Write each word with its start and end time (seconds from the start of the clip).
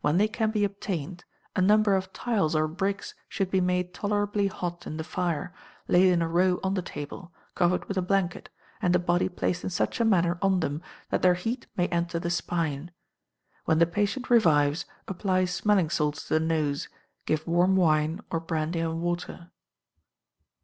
When 0.00 0.16
they 0.16 0.26
can 0.26 0.50
be 0.50 0.64
obtained, 0.64 1.24
a 1.54 1.62
number 1.62 1.94
of 1.94 2.12
tiles 2.12 2.56
or 2.56 2.66
bricks 2.66 3.14
should 3.28 3.52
be 3.52 3.60
made 3.60 3.94
tolerably 3.94 4.48
hot 4.48 4.84
in 4.84 4.96
the 4.96 5.04
fire, 5.04 5.54
laid 5.86 6.06
in 6.10 6.20
a 6.22 6.26
row 6.26 6.58
on 6.64 6.74
the 6.74 6.82
table, 6.82 7.32
covered 7.54 7.84
with 7.86 7.96
a 7.96 8.02
blanket, 8.02 8.48
and 8.82 8.92
the 8.92 8.98
body 8.98 9.28
placed 9.28 9.62
in 9.62 9.70
such 9.70 10.00
a 10.00 10.04
manner 10.04 10.38
on 10.42 10.58
them, 10.58 10.82
that 11.10 11.22
their 11.22 11.34
heat 11.34 11.68
may 11.76 11.86
enter 11.86 12.18
the 12.18 12.30
spine. 12.30 12.90
When 13.64 13.78
the 13.78 13.86
patient 13.86 14.28
revives, 14.28 14.86
apply 15.06 15.44
smelling 15.44 15.88
salts 15.88 16.26
to 16.26 16.34
the 16.34 16.40
nose, 16.40 16.88
give 17.24 17.46
warm 17.46 17.76
wine 17.76 18.18
or 18.28 18.40
brandy 18.40 18.80
and 18.80 19.00
water. 19.00 19.52